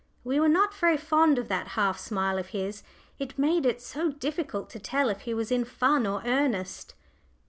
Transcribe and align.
We 0.23 0.39
were 0.39 0.49
not 0.49 0.73
very 0.73 0.97
fond 0.97 1.37
of 1.37 1.47
that 1.49 1.67
half 1.77 1.99
smile 1.99 2.39
of 2.39 2.47
his: 2.47 2.81
it 3.19 3.37
made 3.37 3.67
it 3.67 3.83
so 3.83 4.09
difficult 4.09 4.67
to 4.71 4.79
tell 4.79 5.09
if 5.09 5.21
he 5.21 5.33
was 5.35 5.51
in 5.51 5.63
fun 5.63 6.07
or 6.07 6.23
earnest. 6.25 6.95